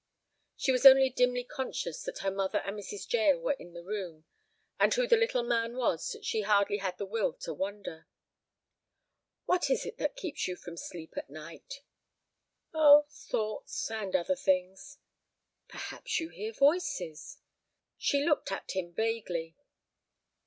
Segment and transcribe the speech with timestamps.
[0.57, 3.13] She was only dimly conscious that her mother and Mrs.
[3.13, 4.25] Jael were in the room,
[4.79, 8.07] and who the little man was she hardly had the will to wonder.
[9.45, 11.83] "What is it that keeps you from sleep at night?"
[12.73, 14.97] "Oh, thoughts—and other things."
[15.67, 17.37] "Perhaps you hear voices?"
[17.95, 19.55] She looked at him vaguely.